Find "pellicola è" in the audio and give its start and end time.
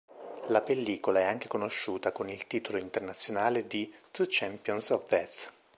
0.61-1.23